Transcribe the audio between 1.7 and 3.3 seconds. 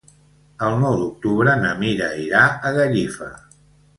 Mira irà a Gallifa.